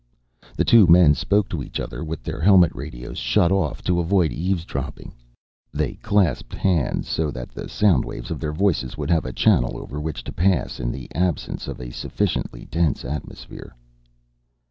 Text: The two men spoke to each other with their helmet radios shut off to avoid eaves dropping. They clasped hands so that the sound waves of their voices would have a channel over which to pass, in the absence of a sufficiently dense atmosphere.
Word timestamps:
The 0.57 0.65
two 0.65 0.87
men 0.87 1.13
spoke 1.13 1.47
to 1.49 1.61
each 1.61 1.79
other 1.79 2.03
with 2.03 2.23
their 2.23 2.41
helmet 2.41 2.71
radios 2.73 3.19
shut 3.19 3.51
off 3.51 3.83
to 3.83 3.99
avoid 3.99 4.31
eaves 4.31 4.65
dropping. 4.65 5.13
They 5.71 5.93
clasped 6.01 6.55
hands 6.55 7.07
so 7.07 7.29
that 7.29 7.49
the 7.51 7.69
sound 7.69 8.03
waves 8.03 8.31
of 8.31 8.39
their 8.39 8.51
voices 8.51 8.97
would 8.97 9.11
have 9.11 9.25
a 9.25 9.31
channel 9.31 9.77
over 9.77 9.99
which 10.01 10.23
to 10.23 10.31
pass, 10.31 10.79
in 10.79 10.91
the 10.91 11.07
absence 11.13 11.67
of 11.67 11.79
a 11.79 11.91
sufficiently 11.93 12.65
dense 12.65 13.05
atmosphere. 13.05 13.75